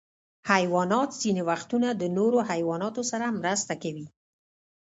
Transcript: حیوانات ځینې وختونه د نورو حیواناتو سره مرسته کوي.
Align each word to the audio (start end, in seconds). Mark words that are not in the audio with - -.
حیوانات 0.51 1.09
ځینې 1.21 1.41
وختونه 1.49 1.89
د 1.93 2.03
نورو 2.17 2.39
حیواناتو 2.49 3.01
سره 3.11 3.25
مرسته 3.41 3.73
کوي. 3.83 4.07